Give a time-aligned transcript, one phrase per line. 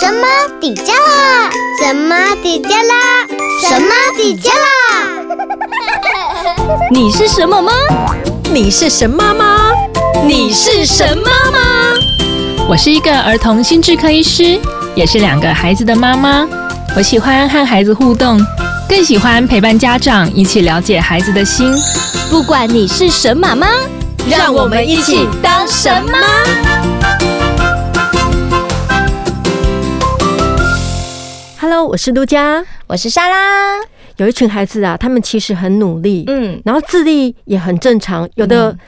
[0.00, 0.26] 神妈
[0.58, 1.50] 底加拉？
[1.78, 3.26] 神妈底加拉？
[3.60, 4.56] 神妈底加拉？
[6.90, 7.70] 你是什么吗？
[8.50, 9.74] 你是神妈吗？
[10.24, 11.58] 你是神妈吗？
[12.66, 14.58] 我是一个儿童心智科医师，
[14.94, 16.48] 也是两个孩子的妈妈。
[16.96, 18.40] 我喜欢和孩子互动，
[18.88, 21.70] 更喜欢陪伴家长一起了解孩子的心。
[22.30, 23.66] 不管你是神妈吗？
[24.26, 26.18] 让我们一起当神妈。
[31.70, 33.78] Hello，我是陆佳，我是莎拉。
[34.16, 38.78] 有一群孩子啊，他们其实很努力，嗯，然后智力也很正常，有的、嗯、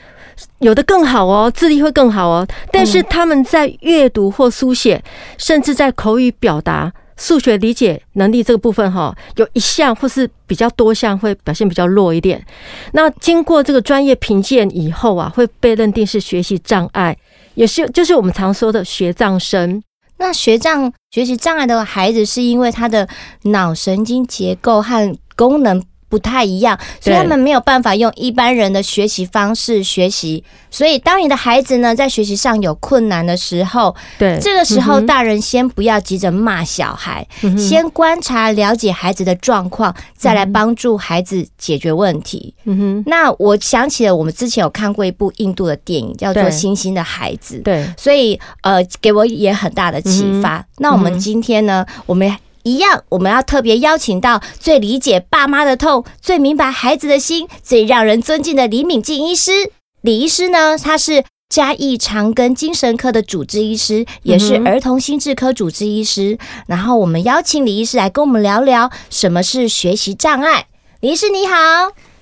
[0.59, 2.45] 有的更好哦，智力会更好哦。
[2.73, 5.01] 但是他们在阅读或书写，
[5.37, 12.45] 甚至在口语表达、数学理解能力这个部分哈，有一项或是比较多项会表现比较弱一点。
[12.91, 17.17] 那经过这个专业评鉴以后啊，会被认定是学习障碍，
[17.55, 19.81] 也是就是我们常说的学障生。
[20.23, 23.09] 那学障、学习障碍的孩子，是因为他的
[23.41, 30.43] 脑神经结构和功能不太一样，所以他们没有办法用一般人的学习方式学习。
[30.69, 42.53] 所以，当你的孩子呢在学习上有困难的时候，对，这个时候大人先不要急着骂小孩，嗯、先观察了解孩子的状况，再来帮助孩子解决问题。
[42.65, 43.03] 嗯哼。
[43.07, 47.57] 那我想起了我们之前有看过一部印度的电影，叫做《星星的孩子》。
[47.63, 47.91] 对。
[47.97, 50.57] 所以，呃，给我也很大的启发。
[50.57, 52.31] 嗯、那我们今天呢，我们。
[52.63, 59.71] 一样，我们要特别邀请到最理解爸妈的痛、最明白孩子的心、最让人尊敬的李敏静医师。
[60.01, 66.37] 李医师呢，他是嘉义长庚精神科的主治医师，也是儿童心智科主治医师。
[66.67, 70.67] 然后，我们邀请李医师来跟我们聊聊什么是学习障碍。
[71.01, 71.55] 李医师你好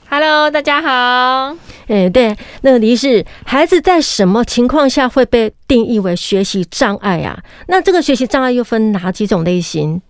[0.10, 1.56] ，Hello，大家好。
[1.88, 7.38] 哎，对，那个李医师，孩子在什么情况下会被定义为学习障碍啊？
[7.68, 10.02] 那这个学习障碍又分哪几种类型？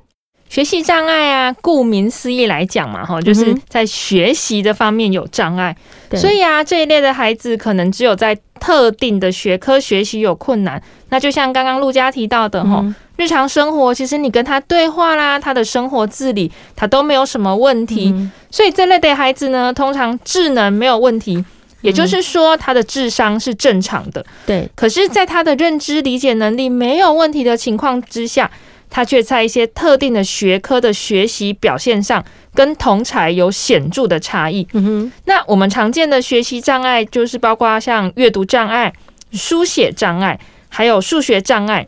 [0.52, 5.74] 学习障碍啊，顾名思义来讲嘛，哈，就是在学习的方面有障碍，
[6.10, 10.84] 嗯，所以啊，这一类的孩子可能只有在特定的学科学习有困难。
[11.08, 21.42] 那就像刚刚陆佳提到的，哈，嗯，日常生活其实你跟他对话啦，他的生活自理他都没有什么问题，嗯，所以这类的孩子呢，通常智能没有问题，
[21.80, 24.26] 也就是说他的智商是正常的。
[24.46, 28.52] 对，可是，在他的认知理解能力没有问题的情况之下。
[28.92, 34.68] 他却在一些特定的学科的学习表现上，跟同才有显著的差异。
[34.74, 38.92] 嗯哼，那我们常见的学习障碍就是包括像阅读障碍、
[39.32, 40.38] 书写障碍，
[40.68, 41.88] 还有数学障碍。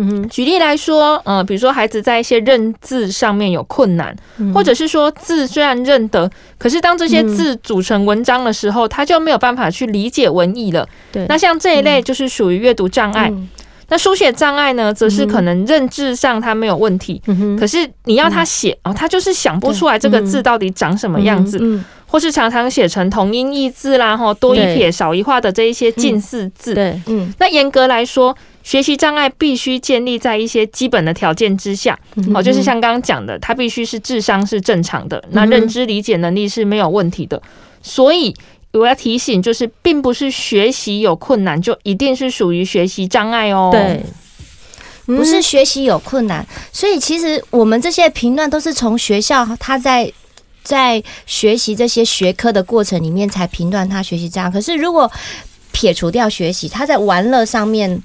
[0.00, 4.16] 嗯哼，举例来说，呃，比如说孩子在一些认字上面有困难，
[4.54, 10.88] 或者是说字虽然认得，可是当这些字组成文章的时候，他就没有办法去理解文意了。
[11.10, 13.30] 对，那像这一类就是属于阅读障碍。
[13.90, 21.58] 那书写障碍呢，则是可能认知上他没有问题，嗯、可是你要他写哦，他就是想不出来这个字到底长什么样子，
[22.06, 26.74] 或是常常写成同音异字啦，哈，多一撇少一画的这一些近似字。
[26.74, 31.98] 对，嗯，那严格来说，学习障碍必须建立在一些基本的条件之下，
[32.34, 37.40] 哦，就是像刚刚讲的，他必须是智商是正常的，那认知理解能力是没有问题的，
[37.82, 38.34] 所以。
[38.72, 43.70] 我要提醒，就是并不是学习有困难就一定是属于学习障碍哦。
[43.72, 44.02] 对，
[45.06, 50.12] 不是学习有困难，所以其实我们这些评断都是从学校他在
[50.62, 54.50] 在学习这些学科的过程里面才评断他学习障碍。
[54.50, 55.10] 可是如果
[55.72, 58.02] 撇除掉学习，他在玩乐上面，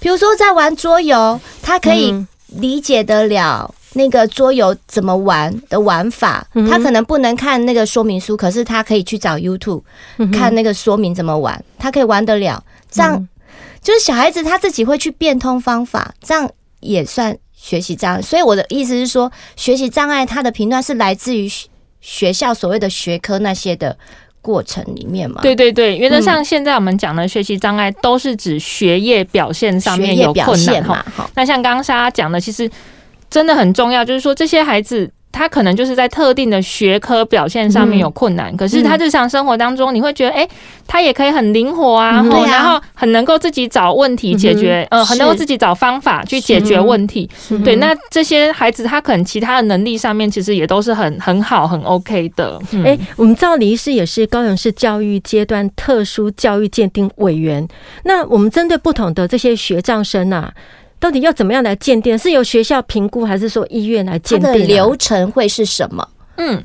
[0.00, 2.14] 比如说在玩桌游，他可以
[2.48, 3.74] 理解得了。
[3.96, 9.82] 那个桌游怎么玩的玩法，他可能不能看那个说明书，可是他可以去找 YouTube
[10.32, 12.62] 看那个说明怎么玩，他可以玩得了。
[12.90, 13.28] 这样
[13.80, 16.50] 就是小孩子他自己会去变通方法，这样
[16.80, 18.20] 也算学习障碍。
[18.20, 21.48] 所以我的意思是说，学习障碍它的评断是来自于
[22.00, 23.96] 学校所谓的学科那些的
[24.42, 25.40] 过程里面嘛？
[25.40, 31.30] 对对对，原则上现在我们讲的学习障碍都是指学业表现上面有困难哈。
[31.34, 32.68] 那像刚刚莎莎讲的，其实。
[33.34, 40.50] 真的很重要，就是说这些孩子他可能就是在特定的学科表现上面有困难，嗯、可是他日常生活当中你会觉得，哎、欸，
[40.86, 47.28] 他也可以很灵活啊，嗯、然后很能够自己找问题解决，嗯、呃，很能够自己找方法去解决问题。
[47.64, 52.60] 对，那这些孩子他可能其他的能力上面其实也都是很很好、很 OK 的。
[52.84, 57.66] 哎、我们知道李医师也是高雄市教育阶段特殊教育鉴定委员，
[58.04, 60.52] 那我们针对不同的这些学障生啊。
[60.98, 62.16] 到底要怎么样来鉴定？
[62.16, 64.50] 是由学校评估，还是说医院来鉴定？
[64.50, 66.08] 它的流程会是什么？
[66.36, 66.62] 嗯，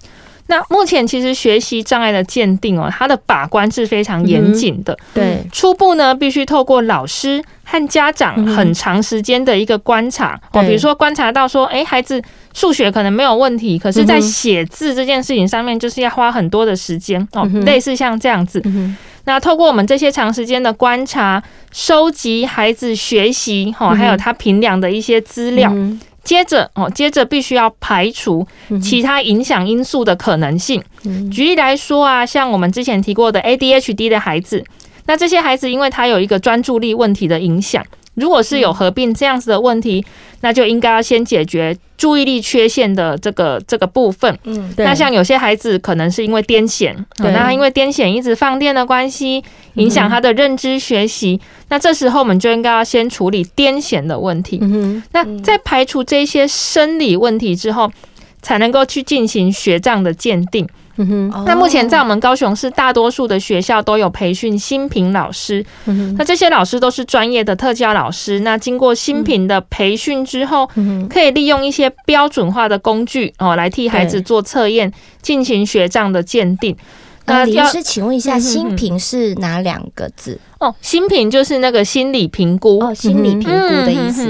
[0.50, 4.98] 那目前其实学习障碍的鉴定哦，它的把关是非常严谨的。
[5.14, 12.20] 对，初步呢，必须透过老师和家长很长时间的一个观察哦，比如说观察到说，哎，孩子
[12.52, 18.60] 数学可能没有问题，可是在写字这件事情上面，就是要花很多的时间哦，类似像这样子。
[19.26, 25.72] 那透过我们这些长时间的观察，收集孩子学习哈，还有他评量的一些资料。
[26.24, 28.46] 接着哦，接着必须要排除
[28.82, 30.84] 其他影响因素的可能性。
[31.32, 34.64] 举例来说啊，像我们之前提过的 ADHD 的孩子，
[35.06, 37.84] 那这些孩子因为他有一个专注力问题的影响。
[38.20, 40.04] 如果是有合并这样子的问题，
[40.42, 44.38] 那就应该要先解决注意力缺陷的这个这个部分。
[44.44, 49.44] 嗯，那像有些孩子可能是因为癫痫，那他因为癫痫一直放电的关系，
[49.74, 51.40] 影响他的认知学习。
[51.70, 54.60] 那这时候我们就应该要先处理癫痫的问题。
[54.62, 57.92] 嗯，那在排除这些生理问题之后，
[58.42, 60.68] 才能够去进行学障的鉴定。
[61.00, 68.42] 嗯哼，那目前在我们高雄市大多数的学校都有培训新品老师，嗯哼，那这些老师都是专业的特教老师。
[68.42, 70.70] 那经过新品的培训之后，
[71.10, 74.92] 可以利用一些标准化的工具哦，来替孩子做测验，
[75.22, 76.76] 进行学障的鉴定。
[77.30, 80.40] 那李老师，请问一下，新评是哪两个字？
[80.60, 84.30] 哦，新评就是那个心理评估哦，心理评估的意思。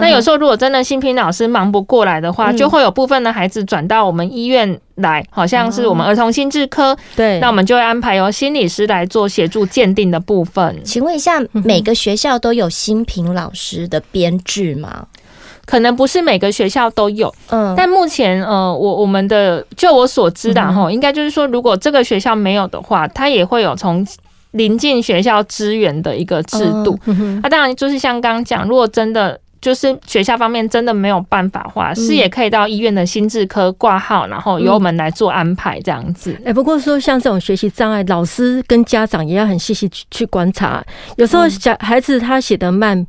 [0.00, 6.96] 那有时候如果真的新评老师忙不过来的话，就会有部分的孩子转到我们医院来，好像是我们儿童心智科。
[7.16, 10.80] 对，那我们就会安排由心理师来做协助鉴定的部分。
[10.84, 15.06] 请问一下，每个学校都有新评老师的编制吗？
[15.66, 24.06] 可能不是每个学校都有，嗯，但目前呃，我我们的就我所知的哈，应该就是说，如果这个学校没有的话，它也会有从
[24.52, 26.98] 临近学校支援的一个制度。
[27.42, 36.38] 那当然就是像刚刚讲，如果真的就是学校方面真的没有办法的话，是也可以到医院的心智科挂号，然后由我们来做安排这样子。
[36.44, 40.84] 哎，不过说像这种学习障碍，老师跟家长也要很细细去去观察，
[41.16, 43.06] 有时候小孩子他写的慢。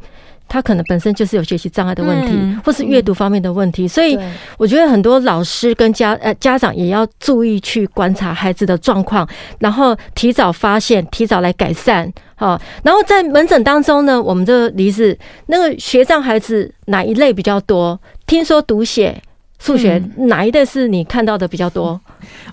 [0.47, 4.18] 他可能本身就是有学习障碍的问题，或是阅读方面的问题，所以
[4.57, 9.27] 我觉得很多老师跟家呃家长也要注意去观察孩子的状况，
[9.59, 12.12] 然后提早发现，提早来改善。
[12.38, 17.98] 好，然后在门诊当中呢，我们这个李子那个学障孩子哪一类比较多？
[18.27, 19.21] 听说读写、
[19.57, 22.00] 数学哪一类是你看到的比较多？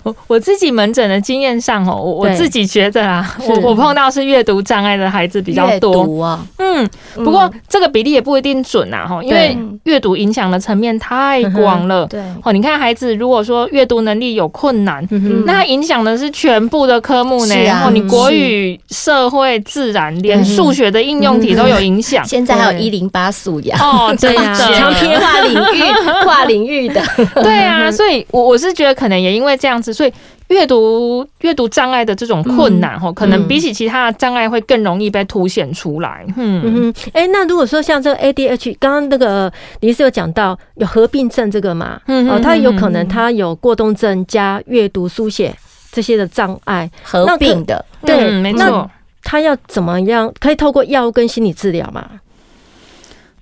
[0.03, 6.23] 我我自己门诊的经验上哦，我我自己觉得啊，我我碰到是阅读障碍的孩子比较多。
[6.23, 6.45] 啊。
[6.57, 12.05] 嗯，不过这个比例也不一定准呐哈，因为阅读影响的层面太广了。
[12.11, 12.21] 对。
[12.43, 15.07] 哦，你看孩子如果说阅读能力有困难，
[15.45, 17.55] 那影响的是全部的科目呢。
[17.63, 22.25] 然后你国语、社会、自然，连数学的应用题都有影响。
[22.25, 23.79] 现在还有一零八素养。
[23.79, 25.83] 哦， 对呀，长篇跨领域、
[26.23, 27.01] 跨领域的。
[27.35, 30.11] 对啊，所以我我是觉得可能也因为这样子，所以
[30.49, 36.25] 阅读阅读障碍的这种困难哈，可能比起其他的障碍会更容易被凸显出来。
[36.35, 39.49] 嗯嗯，哎，那如果说像这个 ADHD，刚刚那个
[39.79, 45.55] 李医师有讲到有合并症这个嘛，嗯哦，他有可能他有过动症加阅读书写
[45.93, 48.91] 这些的障碍合并的，对，没错。
[49.25, 52.05] 他要怎么样可以透过药物跟心理治疗嘛？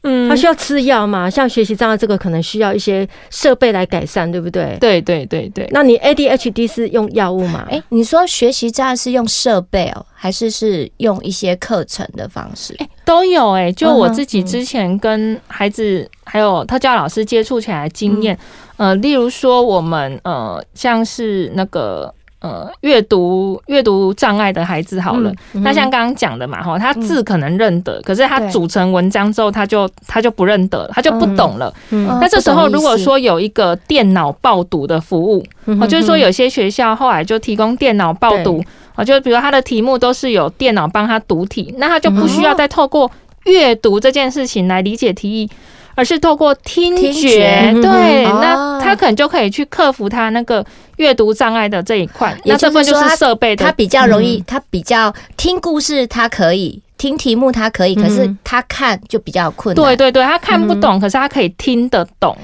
[0.03, 1.29] 嗯，他需要吃药嘛？
[1.29, 4.75] 像学习障碍这个，可能需要一些设备来改善，对不对？
[4.79, 5.67] 对对对对。
[5.71, 7.67] 那你 ADHD 是用药物吗？
[7.69, 12.73] 哎、欸，你说学习障碍是用设备哦，还是是用一些课程的方式？
[12.79, 13.71] 哎、欸，都有哎、欸。
[13.73, 18.35] 就我自己之前跟孩子还有特教老师接触起来的经验，
[18.77, 22.13] 呃，例如说我们呃，像是那个。
[22.41, 31.71] 呃，阅读阅读障碍的孩子好了，那像刚刚讲的嘛，哈，他字可能认得，嗯、可是他组成文章之后，他就他就不认得了，他就不懂了。
[31.89, 35.45] 那这时候如果说有一个电脑报读的服务，
[35.87, 38.63] 就是说有些学校后来就提供电脑报读，
[38.95, 43.11] 啊，就比如他的题目都是有电脑帮他读题，那他就不需要再透过
[43.45, 45.49] 阅读这件事情来理解题意。
[45.95, 50.65] 而是透过听觉，听觉对，哦、那他可能就可以去克服他那个
[50.97, 52.35] 阅读障碍的这一块。
[52.45, 59.83] 那这份就是设备的，他比较容易，他比较听故事，他可以听题目，他可以，可是他看就比较困难。
[59.83, 62.35] 对对对，他看不懂，可是他可以听得懂。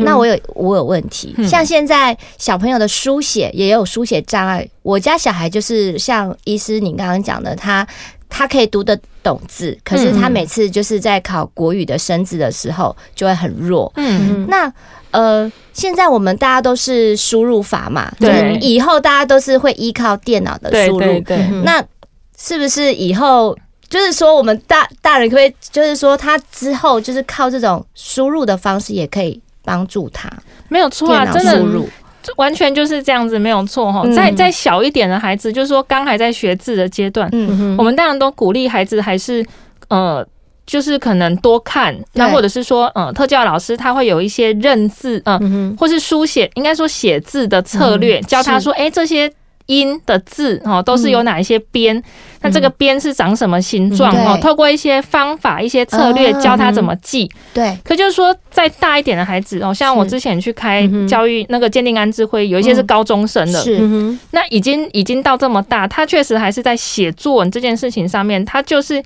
[0.00, 7.86] 那我有我有问题，像现在小朋友的书写也有书写障碍，我家小孩就是像医师你刚刚讲的，他。
[8.28, 13.92] 他可以读得懂字，可是他每次就是在考国语的生字的时候就会很弱。
[13.96, 14.72] 嗯，那
[15.10, 20.98] 呃，现在我们大家都是输入法嘛，对，以后大家都是会依靠电脑的输入。
[21.00, 21.82] 对，对，对，那
[22.38, 30.30] 是不是以后就是说我们大大人可以，就是说他之后就是靠这种输入的方式也可以帮助他？
[30.68, 31.60] 没有错啊，真的。
[32.36, 34.04] 完全就是这样子，没有错哈。
[34.14, 39.44] 再再小一点的孩子，就是说刚还在学字的阶段，嗯，我们当然都鼓励孩子还是
[39.88, 40.26] 呃。
[40.66, 49.32] 就是可能多看，那或者是说，嗯，特教老师他会有一些认字，嗯，或是书写，应该说写字的策略，教他说，哎，这些
[49.66, 52.02] 音的字哦，都是有哪一些边，
[52.40, 54.38] 那这个边是长什么形状哦？
[54.40, 57.30] 透过一些方法、一些策略，教他怎么记。
[57.52, 57.76] 对。
[57.84, 63.78] 可就是说，再大一点的孩子哦，像我之前去开教育那个鉴定安置会，有一些是高中生的，是，
[64.30, 69.02] 那已经已经到这么大，他确实还是在写作文这件事情上面，他就是。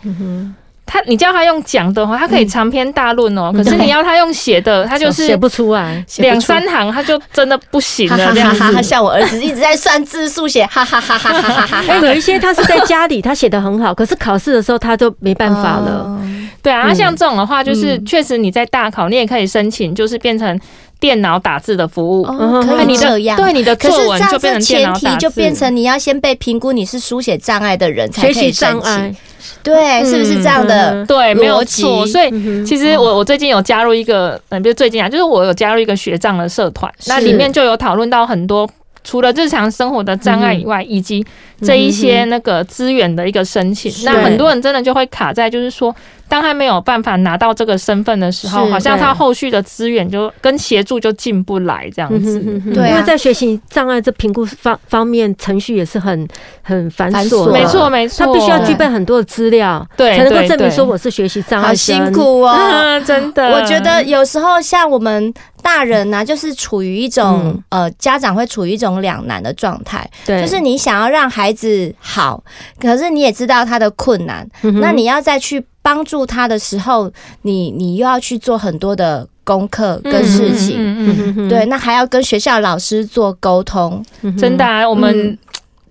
[0.92, 3.52] 他，你叫他用讲的话，他可以长篇大论哦。
[3.54, 8.32] 可是你要他用写的， 他就是写不出来，两三行他就真的不行了。
[8.34, 11.84] 这样子，像我儿子一直在算字数写，哈哈哈哈哈哈。
[11.86, 16.20] 哎，有一些他是在家里他写的很好， 可是考试的时候他就没办法了。
[16.62, 20.60] 对啊，像这种的话，就是确实你在大考，你也可以申请，就是变成
[21.00, 22.22] 电脑打字的服务。
[22.22, 25.00] 可以这样，对你的作文就变成电脑打字。
[25.00, 29.16] 前提就变成你要先被评估你是书写障碍的人才可以申请。
[29.62, 31.04] 对，是不是这样的？
[31.06, 32.06] 对，没有错。
[32.06, 32.30] 所以
[32.64, 38.68] 其实我我最近有加入一个，嗯，比如最近啊，就是我有加入一个学障的社团，那里面就有讨论到很多
[39.02, 41.24] 除了日常生活的障碍以外，以及
[41.62, 43.92] 这一些那个资源的一个申请。
[44.04, 45.94] 那很多人真的就会卡在，就是说。
[46.30, 52.38] 当他没有办法拿到这个身份的时候，好像他后续的资源就跟协助就进不来这样子。
[52.72, 56.28] 对，因为在学习障碍这评估方方面，程序也是很
[56.62, 57.50] 很繁琐。
[57.50, 61.66] 没错没错，他必须要具备很多的资料，对，才能够证明说我是学习障碍。
[61.66, 62.56] 好辛苦哦，
[63.04, 63.50] 真的。
[63.50, 65.34] 我觉得有时候像我们
[65.70, 70.08] 大人呢，就是处于一种呃，家长会处于一种两难的状态。
[70.26, 72.42] 对，就是你想要让孩子好，
[72.80, 74.46] 可是你也知道他的困难，
[74.80, 75.64] 那你要再去。
[75.82, 77.10] 帮助他的时候，
[77.40, 85.36] 你你又要去做很多的功课跟事情，嗯嗯、对，那还要跟学校老师做沟通，嗯、真的、啊，我们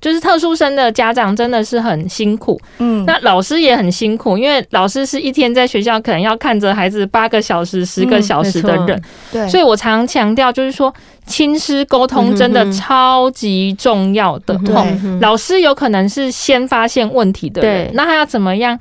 [0.02, 10.94] 就是特殊生的家长真的是很辛苦，嗯，那老师也很辛苦，因为老师是一天在学校可能要看着孩子八个小时、十个小时的人，嗯、对，所以我常强调就是说，
[11.26, 18.80] 亲师沟通真的超级重要的，对，老师有可能是先发现问题的人，对那他要怎么样？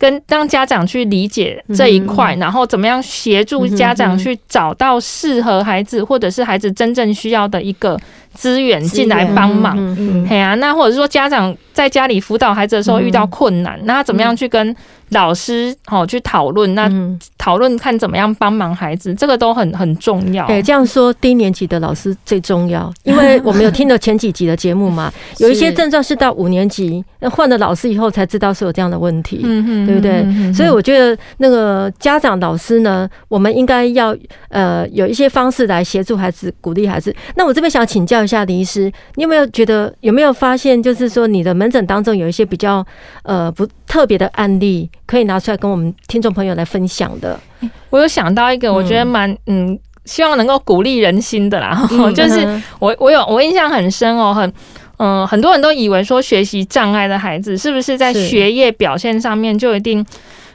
[0.00, 7.98] 跟让家长去理解这一块，然后怎么样协助家长去找到适合孩子或者是孩子真正需要的一个
[8.38, 9.76] 资源进来帮忙。
[10.28, 14.74] 嘿啊，那或者是说家长在家里辅导孩子的时候遇到困难，那他怎么样去跟
[15.08, 16.72] 老师好去讨论？
[16.76, 16.88] 那
[17.36, 20.44] 讨论看怎么样帮忙孩子，这个都很很重要。
[20.46, 29.40] 哎，这样说低年级的老师最重要， 因为我们有听了前几集的节目嘛， 有一些症状是到五年级那换了老师以后才知道是有这样的问题。
[29.42, 29.86] 嗯嗯。
[29.88, 30.52] 对不对？
[30.52, 34.14] 所以我觉得那个家长、老师呢，我们应该要
[34.50, 37.14] 呃有一些方式来协助孩子、鼓励孩子。
[37.36, 42.86] 那我这边想请教一下林医师，你有没有觉得有没有发现，就是说你的门诊当中有一些比较
[43.22, 47.40] 呃不特别的案例，可以拿出来跟我们听众朋友来分享的？
[47.90, 51.88] 我有想到一个，我觉得蛮嗯，希望能够鼓励人心的啦。
[51.92, 52.46] 嗯、 就是
[52.78, 54.52] 我我有我印象很深哦，很。
[55.00, 60.04] 嗯，很多人都以为说学习障碍的孩子是不是在学业表现上面就一定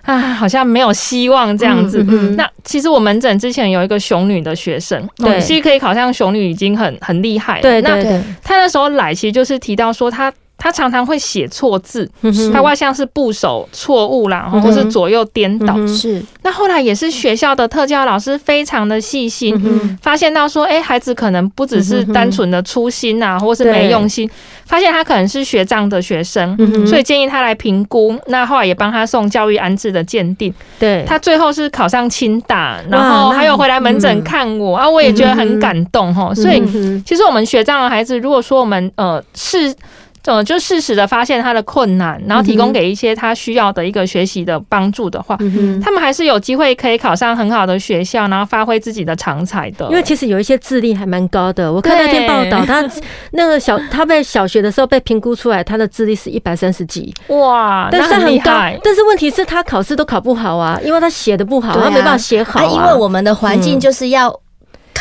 [0.04, 2.02] 啊，好像没有希望这样子。
[2.04, 7.62] 嗯嗯、那其实我门诊之前有一个熊女的学生，对，其实可以考上熊女已经很很厉害了。
[7.62, 10.32] 对对对，那他那时候来，其实就是提到说他。
[10.64, 12.10] 他常常会写错字，
[12.54, 15.76] 他外像是部首错误啦，或是左右颠倒。
[15.86, 16.24] 是。
[16.42, 24.30] 那后来也是学校的特教老师非常的细心，发现到说，哎，孩子可能不只是单纯的粗心啊，或是没用心，
[24.66, 28.18] 发现他可能是学障的学生，所以建议他来评估。
[28.28, 30.54] 那后来也帮他送教育安置的鉴定。
[30.80, 31.04] 对。
[31.06, 36.34] 他最后是考上清大，然后还有回来门诊看我啊，我也觉得很感动哈。
[36.34, 36.64] 所以
[37.06, 39.76] 其实我们学障的孩子，如果说我们呃是。
[40.26, 49.86] 嗯，就适时的发现他的困难，然后提供给一些他需要的一个学习的帮助的话，嗯、他们还是有机会可以考上很好的学校，然后发挥自己的长才的。
[49.90, 52.84] 因为其实有一些智力还蛮高的，我看那篇报道，他
[53.32, 58.80] 那个小他在小学的时候被评估出来，他的智力是一百三十几，哇，但是很厉害。
[58.84, 62.70] 但是问题是，他考试都考不好啊，因为他写的不好，啊、他没办法写好啊，啊。
[62.72, 64.40] 因为我们的环境就是要、嗯。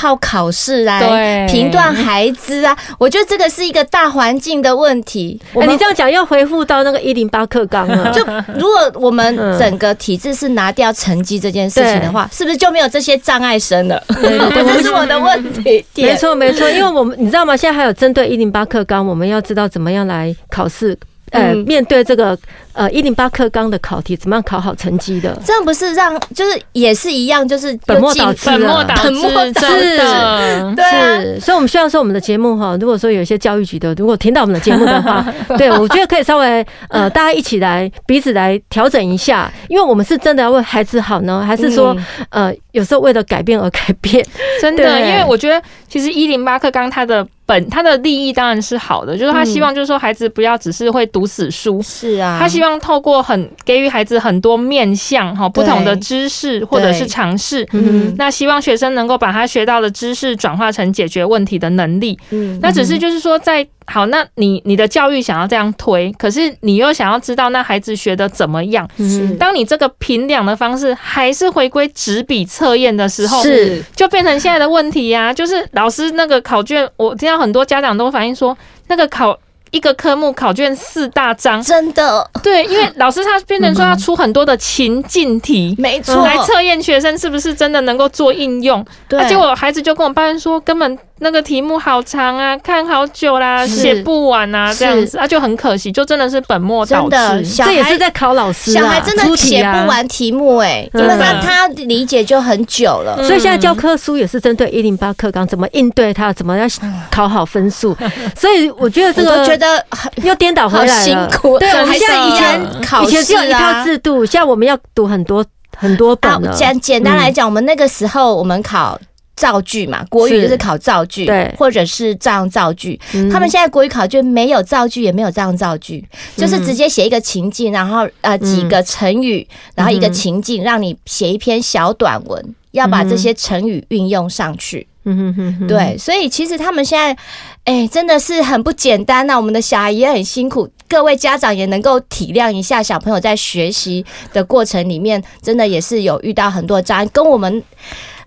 [0.03, 5.41] 靠考试来评断孩子啊，我觉得这个是一个大环境的问题。
[5.55, 8.11] 哎，你这样讲又回复到那个一零八课纲了。
[8.11, 8.21] 就
[8.59, 14.03] 如果我们整个体制是拿掉成绩这件事情的话，是不是就没有这些障碍生了？
[14.09, 14.37] 对，
[14.75, 15.85] 这是我的问题。
[15.95, 17.57] 没错，没错，因为我们你知道吗？
[17.57, 20.99] 现在还有针对一零八课纲，我们要知道怎么样来考试。
[21.33, 22.39] 呃面对这个
[22.73, 25.37] 呃一零八课纲的考题，怎么样考好成绩的？
[25.45, 29.53] 这样不是让就是也是一样，就是本末倒置，本末倒置，本末倒置。
[29.53, 31.41] 真的，对啊。
[31.41, 35.25] 所以我们希望说我们的节目哈，如果说有一些教育局的，如果听到我们的节目的话，
[35.59, 41.97] 对我觉得可以稍微呃大家一起来彼此来调整一下，因为我们是真的要为孩子好呢，还是说
[42.31, 44.27] 呃有时候为了改变而改变？
[44.61, 47.27] 真的，因为我觉得其实一零八课纲它的。
[47.45, 63.67] 本他的利益当然是好的，就是他希望就是说孩子不要只是会读死书，是啊，他希望透过很给予孩子很多面向哈不同的知识或者是尝试，嗯，那希望学生能够把他学到的知识转化成解决问题的能力，嗯，那只是就是说在。
[63.87, 68.89] 好，那你你的教育想要这样推，可是你又想要知道那孩子学的怎么样？
[68.97, 75.33] 是，当你这个评量的方式还是回归纸笔测验的时候，是就变成现在的问题呀、啊。
[75.33, 78.57] 就是老师那个考卷，我听到很多家长都反映说，
[78.89, 79.39] 那个考
[79.71, 88.85] 一个科目考卷四大张，真的对，因为老师他变成说要出很多的情境题，没错，来测验学生是不是真的能够做应用。
[89.09, 90.99] 对，结果孩子就跟我抱怨说，根本。
[91.23, 97.47] 那个题目好长啊，看好久啦，写不完啊，这样子啊，就很可惜，就真的是本末倒置。
[97.57, 103.17] 这也是在考老师，小孩真的写不完题目哎，因为他他理解就很久了。
[103.25, 106.67] 所以现在教科书也是针对一零八课纲怎么应对他，怎么要
[107.09, 107.97] 考好分数。
[108.37, 109.85] 所以我觉得这个觉得
[110.25, 111.57] 又颠倒回来了，辛苦。
[111.61, 115.45] 对，我们现在以前考以前只有一套制度，现在我们要读很多
[115.77, 116.53] 很多本了。
[116.53, 118.99] 简简单来讲，我们那个时候我们考。
[119.43, 122.97] 造句嘛，国语就是考造句，对，或者是这样造句。
[123.29, 126.05] 他们现在国语考卷没有造句，也没有这样造句，
[126.37, 129.45] 就是直接写一个情境，然后呃几个成语，
[129.75, 134.87] 然后一个情境，让你写一篇小短文，要把这些成语运用上去。
[135.05, 137.17] 嗯哼哼，对，所以其实他们现在，
[137.65, 139.37] 哎，真的是很不简单呐。
[139.37, 147.61] 我们的小孩也很辛苦，各位家长也能够体谅一下小朋友在学习的过程里面，真的也是有遇到很多障碍，跟我们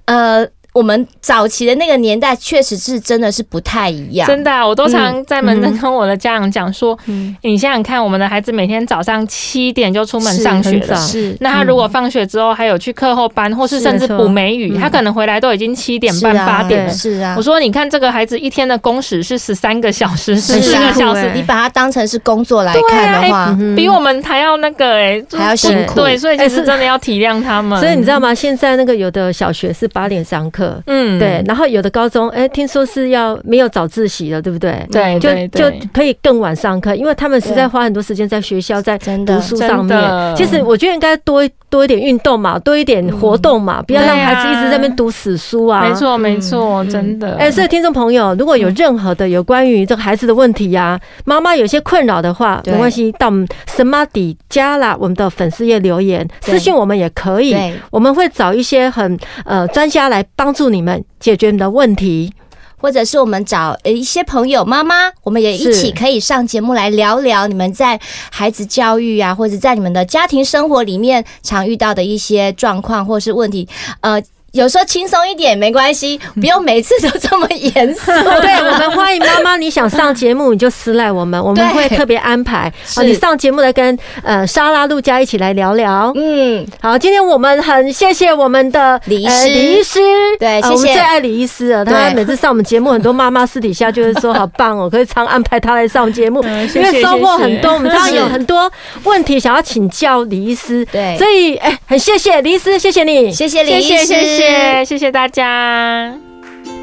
[0.03, 0.45] 呃。
[0.75, 17.35] 我们早期的那个年代确实是真的是不太一样，真的，啊，我都常在门诊跟我的家长讲说，嗯，你想想看，我们的孩子每天早上七点就出门上学了，是，那他如果放学之后还有去课后班，或是甚至补美语，他可能回来都已经七点半八点了，是啊。
[17.37, 27.79] 我说，你看这个孩子一天的工时是十三个小时，十四个小时，你把它当成是工作来看的话，比我们还要那个哎，还要辛苦，对，所以其实真的要体谅他们。
[27.79, 28.35] 所以你知道吗？
[28.35, 31.43] 现在那个有的小学是八点上课，嗯，对。
[31.45, 34.85] 然后有的高中，哎，听说是要没有早自习了，对不对？
[34.91, 40.35] 对，就就可以更晚上课，因为他们实在花很多时间在学校在读书上面。
[40.35, 45.87] 其实我觉得应该多多一点运动嘛，多一点活动嘛，不要让孩子一直在那边读死书啊。
[45.87, 47.35] 没错，没错，真的。
[47.35, 57.55] 哎，所以听众朋友，如果有任何的有关于这个孩子的问题呀，妈妈有些困扰的话，没关系，到我们神妈底加啦我们的粉丝页留言私信我们也可以，
[57.91, 62.33] 我们会找一些很呃专家来帮助你们解决你的问题，
[62.77, 67.99] 或者是我们找一些朋友妈妈，我们也一起可以上节目来聊聊你们在
[68.31, 73.67] 孩子教育啊，或者在你们的家庭生活里面常遇到的一些状况或是问题，
[74.01, 74.23] 呃。
[74.55, 78.09] 有时候轻松一点没关系，不用每次都这么严肃。
[78.41, 82.71] 对，我们欢迎妈妈，你想上节目你就私赖我们， 我们会特别安排。
[82.95, 86.13] 好，你上节目来跟呃莎拉陆佳一起来聊聊。
[86.15, 89.99] 嗯，好，今天我们很谢谢我们的李医师，李医师，
[90.39, 90.73] 对，谢谢。
[90.73, 96.41] 我们最爱李医师了，他每次上我们节目，很多妈妈私底下就是说好棒哦，可以常安排他来上节目，
[96.73, 97.73] 因为收获很多。
[97.73, 98.71] 我们当然有很多
[99.03, 104.44] 问题想要请教李医师，对，所以哎，很谢谢李医师，谢谢你，谢谢李医师，谢谢。
[104.85, 106.13] 谢谢大家。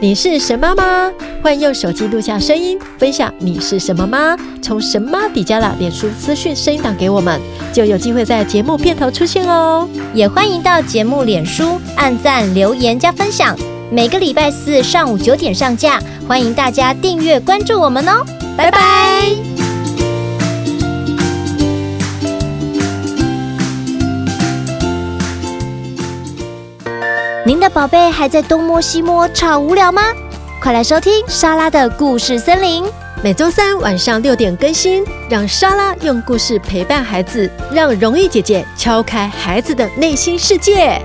[0.01, 1.11] 你是神妈吗？
[1.43, 4.37] 欢迎用手机录下声音，分享你是什么吗？
[4.61, 7.41] 从神妈底加拉脸书私讯声音档给我们，
[7.73, 9.89] 就有机会在节目片头出现哦。
[10.13, 13.57] 也欢迎到节目脸书按赞、留言加分享。
[13.91, 18.25] 每个礼拜四上午九点上架，欢迎大家订阅关注我们哦。
[18.57, 19.62] 拜拜。
[27.45, 30.01] 您的宝贝还在东摸西摸，超无聊吗？
[30.61, 32.85] 快来收听莎拉的故事森林，
[33.21, 41.03] 每周三晚上六点更新，让莎拉用故事陪伴孩子，让荣誉姐姐敲开孩子的内心世界。